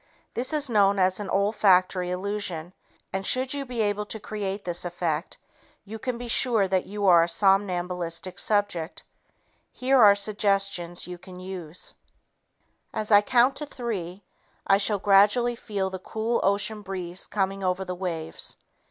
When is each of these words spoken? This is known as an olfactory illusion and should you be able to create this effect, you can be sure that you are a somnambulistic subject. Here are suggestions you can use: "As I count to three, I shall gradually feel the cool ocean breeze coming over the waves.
This 0.33 0.51
is 0.51 0.67
known 0.67 0.97
as 0.97 1.19
an 1.19 1.29
olfactory 1.29 2.09
illusion 2.09 2.73
and 3.13 3.23
should 3.23 3.53
you 3.53 3.65
be 3.65 3.81
able 3.83 4.07
to 4.07 4.19
create 4.19 4.65
this 4.65 4.83
effect, 4.83 5.37
you 5.85 5.99
can 5.99 6.17
be 6.17 6.27
sure 6.27 6.67
that 6.67 6.87
you 6.87 7.05
are 7.05 7.21
a 7.21 7.29
somnambulistic 7.29 8.39
subject. 8.39 9.03
Here 9.71 9.99
are 10.01 10.15
suggestions 10.15 11.05
you 11.05 11.19
can 11.19 11.39
use: 11.39 11.93
"As 12.91 13.11
I 13.11 13.21
count 13.21 13.55
to 13.57 13.67
three, 13.67 14.23
I 14.65 14.77
shall 14.77 14.97
gradually 14.97 15.53
feel 15.55 15.91
the 15.91 15.99
cool 15.99 16.39
ocean 16.41 16.81
breeze 16.81 17.27
coming 17.27 17.63
over 17.63 17.85
the 17.85 17.93
waves. 17.93 18.57